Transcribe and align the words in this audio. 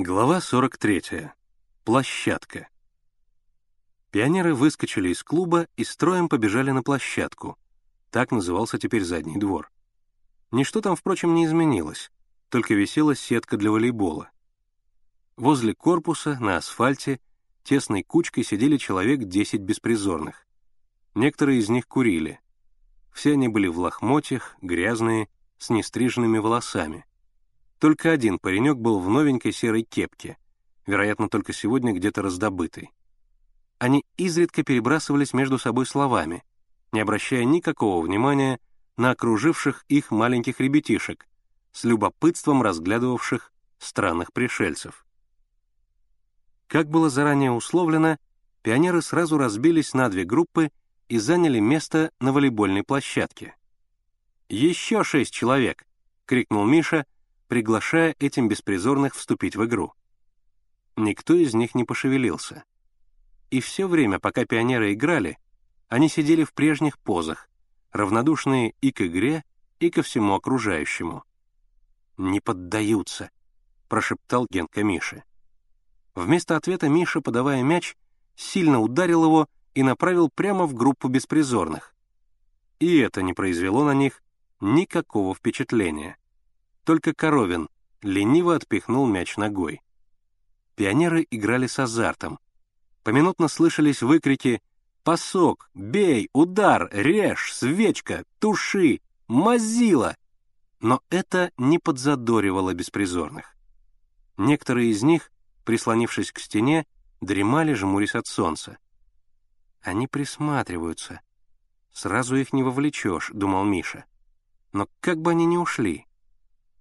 Глава 0.00 0.40
43. 0.40 1.32
Площадка. 1.82 2.68
Пионеры 4.12 4.54
выскочили 4.54 5.08
из 5.08 5.24
клуба 5.24 5.66
и 5.76 5.82
строем 5.82 6.28
побежали 6.28 6.70
на 6.70 6.84
площадку. 6.84 7.58
Так 8.12 8.30
назывался 8.30 8.78
теперь 8.78 9.02
задний 9.02 9.38
двор. 9.38 9.72
Ничто 10.52 10.82
там, 10.82 10.94
впрочем, 10.94 11.34
не 11.34 11.46
изменилось, 11.46 12.12
только 12.48 12.74
висела 12.74 13.16
сетка 13.16 13.56
для 13.56 13.72
волейбола. 13.72 14.30
Возле 15.36 15.74
корпуса, 15.74 16.38
на 16.38 16.58
асфальте, 16.58 17.18
тесной 17.64 18.04
кучкой 18.04 18.44
сидели 18.44 18.76
человек 18.76 19.24
10 19.24 19.62
беспризорных. 19.62 20.46
Некоторые 21.16 21.58
из 21.58 21.68
них 21.70 21.88
курили. 21.88 22.38
Все 23.12 23.32
они 23.32 23.48
были 23.48 23.66
в 23.66 23.80
лохмотьях, 23.80 24.54
грязные, 24.62 25.28
с 25.58 25.70
нестриженными 25.70 26.38
волосами. 26.38 27.04
Только 27.78 28.10
один 28.10 28.38
паренек 28.38 28.76
был 28.76 28.98
в 28.98 29.08
новенькой 29.08 29.52
серой 29.52 29.82
кепке, 29.82 30.36
вероятно, 30.86 31.28
только 31.28 31.52
сегодня 31.52 31.92
где-то 31.92 32.22
раздобытый. 32.22 32.90
Они 33.78 34.04
изредка 34.16 34.64
перебрасывались 34.64 35.32
между 35.32 35.58
собой 35.58 35.86
словами, 35.86 36.42
не 36.90 37.00
обращая 37.00 37.44
никакого 37.44 38.04
внимания 38.04 38.58
на 38.96 39.10
окруживших 39.10 39.84
их 39.88 40.10
маленьких 40.10 40.58
ребятишек, 40.58 41.28
с 41.70 41.84
любопытством 41.84 42.62
разглядывавших 42.62 43.52
странных 43.78 44.32
пришельцев. 44.32 45.06
Как 46.66 46.90
было 46.90 47.08
заранее 47.08 47.52
условлено, 47.52 48.18
пионеры 48.62 49.02
сразу 49.02 49.38
разбились 49.38 49.94
на 49.94 50.08
две 50.08 50.24
группы 50.24 50.70
и 51.08 51.18
заняли 51.18 51.60
место 51.60 52.10
на 52.18 52.32
волейбольной 52.32 52.82
площадке. 52.82 53.54
«Еще 54.48 55.04
шесть 55.04 55.32
человек!»— 55.32 55.86
крикнул 56.26 56.64
Миша— 56.64 57.06
приглашая 57.48 58.14
этим 58.18 58.48
беспризорных 58.48 59.14
вступить 59.14 59.56
в 59.56 59.64
игру. 59.64 59.92
Никто 60.96 61.34
из 61.34 61.54
них 61.54 61.74
не 61.74 61.84
пошевелился. 61.84 62.64
И 63.50 63.60
все 63.60 63.88
время, 63.88 64.18
пока 64.18 64.44
пионеры 64.44 64.92
играли, 64.92 65.38
они 65.88 66.08
сидели 66.08 66.44
в 66.44 66.52
прежних 66.52 66.98
позах, 66.98 67.48
равнодушные 67.92 68.74
и 68.80 68.92
к 68.92 69.00
игре, 69.00 69.44
и 69.80 69.90
ко 69.90 70.02
всему 70.02 70.34
окружающему. 70.34 71.24
«Не 72.16 72.40
поддаются»,— 72.40 73.30
прошептал 73.88 74.46
Генка 74.50 74.82
Мише. 74.82 75.24
Вместо 76.14 76.56
ответа 76.56 76.88
Миша, 76.88 77.20
подавая 77.20 77.62
мяч, 77.62 77.96
сильно 78.34 78.80
ударил 78.80 79.24
его 79.24 79.48
и 79.74 79.82
направил 79.82 80.28
прямо 80.28 80.66
в 80.66 80.74
группу 80.74 81.08
беспризорных. 81.08 81.94
И 82.80 82.98
это 82.98 83.22
не 83.22 83.32
произвело 83.32 83.84
на 83.84 83.94
них 83.94 84.22
никакого 84.60 85.34
впечатления. 85.34 86.18
Только 86.88 87.12
Коровин 87.12 87.68
лениво 88.00 88.54
отпихнул 88.54 89.06
мяч 89.06 89.36
ногой. 89.36 89.82
Пионеры 90.74 91.26
играли 91.30 91.66
с 91.66 91.78
азартом. 91.78 92.38
Поминутно 93.02 93.48
слышались 93.48 94.00
выкрики 94.00 94.62
«Пасок! 95.02 95.68
Бей! 95.74 96.30
Удар! 96.32 96.88
Режь! 96.90 97.52
Свечка! 97.52 98.24
Туши! 98.38 99.02
Мазила!» 99.26 100.16
Но 100.80 101.02
это 101.10 101.52
не 101.58 101.78
подзадоривало 101.78 102.72
беспризорных. 102.72 103.54
Некоторые 104.38 104.90
из 104.90 105.02
них, 105.02 105.30
прислонившись 105.66 106.32
к 106.32 106.38
стене, 106.38 106.86
дремали, 107.20 107.74
жмурясь 107.74 108.14
от 108.14 108.28
солнца. 108.28 108.78
Они 109.82 110.06
присматриваются. 110.06 111.20
Сразу 111.92 112.36
их 112.36 112.54
не 112.54 112.62
вовлечешь, 112.62 113.30
думал 113.34 113.64
Миша. 113.64 114.06
Но 114.72 114.88
как 115.00 115.18
бы 115.18 115.32
они 115.32 115.44
ни 115.44 115.58
ушли, 115.58 116.07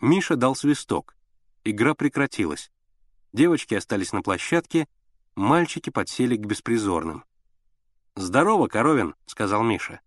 Миша 0.00 0.36
дал 0.36 0.54
свисток. 0.54 1.16
Игра 1.64 1.94
прекратилась. 1.94 2.70
Девочки 3.32 3.74
остались 3.74 4.12
на 4.12 4.22
площадке, 4.22 4.86
мальчики 5.34 5.90
подсели 5.90 6.36
к 6.36 6.46
беспризорным. 6.46 7.24
«Здорово, 8.14 8.68
Коровин»,— 8.68 9.14
сказал 9.26 9.62
Миша. 9.62 10.00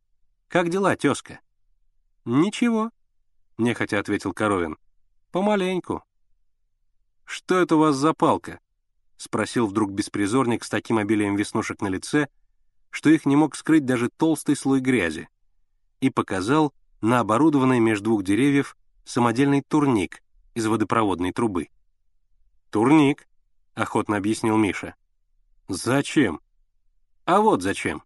«Как 0.48 0.70
дела, 0.70 0.96
тезка?» 0.96 1.40
«Ничего»,— 2.26 2.92
нехотя 3.58 4.00
ответил 4.00 4.34
Коровин. 4.34 4.78
«Помаленьку». 5.32 6.04
«Что 7.26 7.60
это 7.60 7.76
у 7.76 7.80
вас 7.80 7.96
за 7.96 8.14
палка?»— 8.14 8.60
спросил 9.18 9.68
вдруг 9.68 9.92
беспризорник 9.92 10.64
с 10.64 10.70
таким 10.70 10.98
обилием 10.98 11.36
веснушек 11.36 11.82
на 11.82 11.88
лице, 11.88 12.28
что 12.90 13.10
их 13.10 13.26
не 13.26 13.36
мог 13.36 13.56
скрыть 13.56 13.86
даже 13.86 14.10
толстый 14.10 14.56
слой 14.56 14.82
грязи, 14.82 15.30
и 16.00 16.10
показал 16.10 16.74
на 17.02 17.20
оборудованный 17.20 17.80
между 17.80 18.06
двух 18.06 18.24
деревьев 18.24 18.76
самодельный 19.12 19.62
турник 19.62 20.24
из 20.54 20.68
водопроводной 20.68 21.34
трубы. 21.34 21.68
«Турник»,— 22.70 23.28
охотно 23.74 24.16
объяснил 24.16 24.56
Миша. 24.56 24.96
«Зачем?» 25.68 26.40
«А 27.26 27.42
вот 27.42 27.62
зачем». 27.62 28.04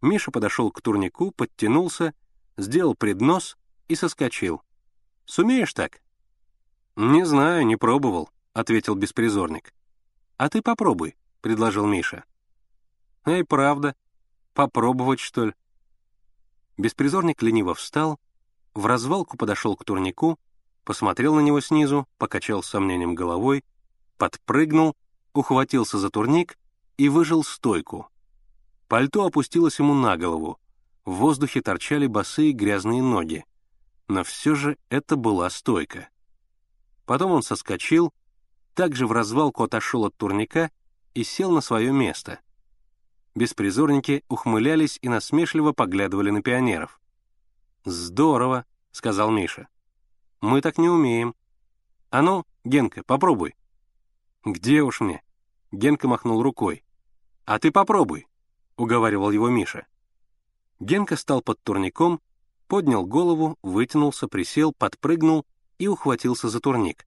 Миша 0.00 0.30
подошел 0.30 0.70
к 0.70 0.80
турнику, 0.80 1.32
подтянулся, 1.32 2.14
сделал 2.56 2.94
преднос 2.94 3.58
и 3.88 3.94
соскочил. 3.94 4.62
«Сумеешь 5.26 5.74
так?» 5.74 6.00
«Не 6.96 7.26
знаю, 7.26 7.66
не 7.66 7.76
пробовал»,— 7.76 8.30
ответил 8.54 8.94
беспризорник. 8.94 9.74
«А 10.38 10.48
ты 10.48 10.62
попробуй»,— 10.62 11.14
предложил 11.42 11.86
Миша. 11.86 12.24
«Эй, 13.26 13.44
правда. 13.44 13.94
Попробовать, 14.54 15.20
что 15.20 15.46
ли?» 15.46 15.54
Беспризорник 16.78 17.42
лениво 17.42 17.74
встал, 17.74 18.18
в 18.76 18.86
развалку 18.86 19.36
подошел 19.36 19.76
к 19.76 19.84
турнику, 19.84 20.38
посмотрел 20.84 21.34
на 21.34 21.40
него 21.40 21.60
снизу, 21.60 22.06
покачал 22.18 22.62
с 22.62 22.68
сомнением 22.68 23.14
головой, 23.14 23.64
подпрыгнул, 24.18 24.94
ухватился 25.32 25.98
за 25.98 26.10
турник 26.10 26.58
и 26.96 27.08
выжил 27.08 27.42
стойку. 27.42 28.08
Пальто 28.88 29.24
опустилось 29.24 29.78
ему 29.78 29.94
на 29.94 30.16
голову, 30.16 30.58
в 31.04 31.14
воздухе 31.14 31.62
торчали 31.62 32.06
босые 32.06 32.52
грязные 32.52 33.02
ноги. 33.02 33.44
Но 34.08 34.22
все 34.22 34.54
же 34.54 34.76
это 34.88 35.16
была 35.16 35.50
стойка. 35.50 36.08
Потом 37.06 37.32
он 37.32 37.42
соскочил, 37.42 38.12
также 38.74 39.06
в 39.06 39.12
развалку 39.12 39.64
отошел 39.64 40.04
от 40.04 40.16
турника 40.16 40.70
и 41.14 41.24
сел 41.24 41.50
на 41.50 41.60
свое 41.60 41.92
место. 41.92 42.40
Беспризорники 43.34 44.22
ухмылялись 44.28 44.98
и 45.02 45.08
насмешливо 45.08 45.72
поглядывали 45.72 46.30
на 46.30 46.42
пионеров. 46.42 47.00
«Здорово»,— 47.86 48.66
сказал 48.90 49.30
Миша. 49.30 49.68
«Мы 50.40 50.60
так 50.60 50.76
не 50.76 50.88
умеем. 50.88 51.36
А 52.10 52.20
ну, 52.20 52.44
Генка, 52.64 53.04
попробуй». 53.04 53.54
«Где 54.44 54.82
уж 54.82 55.00
мне?» 55.00 55.22
Генка 55.70 56.08
махнул 56.08 56.42
рукой. 56.42 56.84
«А 57.44 57.60
ты 57.60 57.70
попробуй»,— 57.70 58.26
уговаривал 58.76 59.30
его 59.30 59.48
Миша. 59.50 59.86
Генка 60.80 61.16
стал 61.16 61.42
под 61.42 61.62
турником, 61.62 62.20
поднял 62.66 63.06
голову, 63.06 63.56
вытянулся, 63.62 64.26
присел, 64.26 64.72
подпрыгнул 64.72 65.46
и 65.78 65.86
ухватился 65.86 66.48
за 66.48 66.58
турник. 66.58 67.06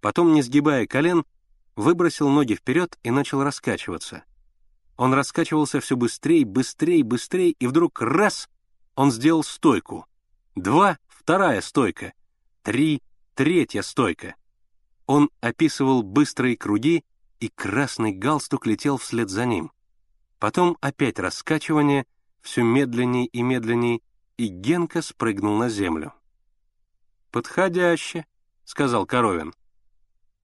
Потом, 0.00 0.32
не 0.32 0.42
сгибая 0.42 0.88
колен, 0.88 1.24
выбросил 1.76 2.28
ноги 2.28 2.56
вперед 2.56 2.98
и 3.04 3.12
начал 3.12 3.44
раскачиваться. 3.44 4.24
Он 4.96 5.14
раскачивался 5.14 5.78
все 5.78 5.96
быстрее, 5.96 6.44
быстрее, 6.44 7.04
быстрее, 7.04 7.52
и 7.52 7.68
вдруг 7.68 8.02
раз 8.02 8.48
он 8.94 9.10
сделал 9.10 9.42
стойку. 9.42 10.06
Два— 10.54 10.98
вторая 11.08 11.60
стойка. 11.60 12.12
Три— 12.62 13.02
третья 13.34 13.82
стойка. 13.82 14.34
Он 15.06 15.30
описывал 15.40 16.02
быстрые 16.02 16.56
круги, 16.56 17.04
и 17.40 17.48
красный 17.48 18.12
галстук 18.12 18.66
летел 18.66 18.98
вслед 18.98 19.28
за 19.28 19.46
ним. 19.46 19.72
Потом 20.38 20.76
опять 20.80 21.18
раскачивание, 21.18 22.06
все 22.40 22.62
медленней 22.62 23.24
и 23.26 23.42
медленней, 23.42 24.02
и 24.36 24.46
Генка 24.48 25.02
спрыгнул 25.02 25.56
на 25.56 25.68
землю. 25.68 26.12
«Подходяще»,— 27.30 28.26
сказал 28.64 29.06
Коровин. 29.06 29.54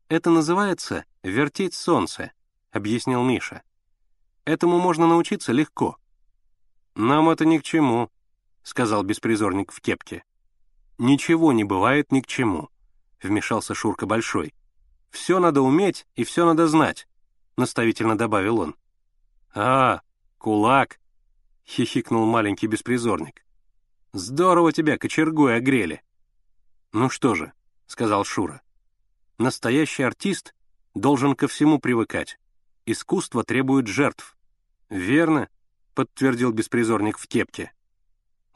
«Это 0.09 0.31
называется 0.31 1.05
вертеть 1.23 1.75
солнце»,— 1.75 2.33
объяснил 2.73 3.23
Миша. 3.23 3.63
«Этому 4.45 4.79
можно 4.79 5.07
научиться 5.07 5.53
легко». 5.53 5.99
«Нам 6.95 7.29
это 7.29 7.45
ни 7.45 7.59
к 7.59 7.63
чему», 7.63 8.11
сказал 8.63 9.03
беспризорник 9.03 9.73
в 9.73 9.81
кепке. 9.81 10.23
«Ничего 10.99 11.53
не 11.53 11.65
бывает 11.65 12.13
ни 12.13 12.21
к 12.21 12.27
чему»,— 12.27 12.71
вмешался 13.23 13.75
Шурка 13.75 14.07
Большой. 14.07 14.55
«Все 15.11 15.39
надо 15.39 15.63
уметь 15.63 16.07
и 16.17 16.25
все 16.25 16.45
надо 16.45 16.67
знать»,— 16.67 17.07
наставительно 17.57 18.19
добавил 18.19 18.61
он. 18.61 18.77
«А, 19.55 20.03
кулак!»— 20.39 21.01
хихикнул 21.67 22.27
маленький 22.27 22.67
беспризорник. 22.67 23.45
«Здорово 24.13 24.73
тебя 24.73 24.99
кочергой 24.99 25.57
огрели!» 25.57 26.03
«Ну 26.93 27.11
что 27.11 27.35
же»,— 27.35 27.53
сказал 27.87 28.25
Шура,— 28.25 28.63
«настоящий 29.39 30.03
артист 30.03 30.55
должен 30.95 31.35
ко 31.37 31.47
всему 31.49 31.79
привыкать. 31.79 32.39
Искусство 32.87 33.45
требует 33.45 33.87
жертв». 33.87 34.37
«Верно»,— 34.89 35.49
подтвердил 35.95 36.53
беспризорник 36.53 37.19
в 37.19 37.29
кепке. 37.29 37.73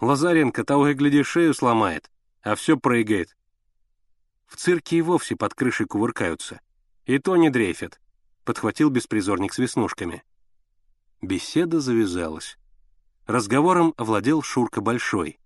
Лазаренко 0.02 0.64
того 0.64 0.88
и 0.88 0.94
гляди 0.94 1.22
шею 1.22 1.54
сломает, 1.54 2.10
а 2.42 2.56
все 2.56 2.76
прыгает. 2.76 3.36
В 4.48 4.56
цирке 4.56 4.96
и 4.96 5.00
вовсе 5.00 5.36
под 5.36 5.54
крышей 5.54 5.86
кувыркаются. 5.86 6.60
«И 7.06 7.20
то 7.20 7.36
не 7.36 7.50
дрейфит»,— 7.50 8.00
подхватил 8.44 8.90
беспризорник 8.90 9.54
с 9.54 9.58
веснушками. 9.58 10.24
Беседа 11.20 11.80
завязалась. 11.80 12.58
Разговором 13.26 13.94
овладел 13.96 14.42
Шурка 14.42 14.80
Большой. 14.80 15.38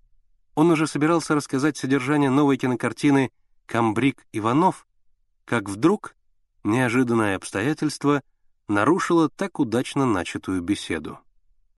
Он 0.55 0.71
уже 0.71 0.87
собирался 0.87 1.35
рассказать 1.35 1.77
содержание 1.77 2.31
новой 2.31 2.57
кинокартины 2.57 3.33
«Камбрик 3.67 4.27
Иванов», 4.33 4.87
как 5.45 5.69
вдруг 5.69 6.17
неожиданное 6.65 7.37
обстоятельство 7.37 8.23
нарушило 8.69 9.29
так 9.29 9.61
удачно 9.61 10.07
начатую 10.07 10.63
беседу. 10.63 11.19